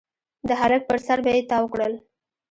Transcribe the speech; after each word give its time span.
د 0.47 0.49
هلک 0.61 0.81
پر 0.89 0.97
سر 1.05 1.17
به 1.23 1.29
يې 1.35 1.41
تاو 1.49 1.65
کړل. 1.73 1.93